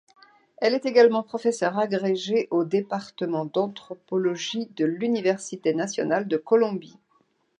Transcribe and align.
Elle 0.57 0.73
est 0.73 0.87
également 0.87 1.21
professeur 1.21 1.77
agrégée 1.77 2.47
au 2.49 2.63
département 2.63 3.45
d'anthropologie 3.45 4.65
de 4.75 4.83
l'université 4.85 5.75
nationale 5.75 6.27
de 6.27 6.37
Colombie. 6.37 6.97